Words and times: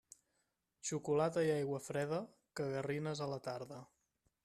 Xocolata 0.91 1.45
i 1.49 1.53
aigua 1.57 1.83
freda, 1.89 2.23
cagarines 2.61 3.25
a 3.27 3.33
la 3.37 3.43
tarda. 3.51 3.83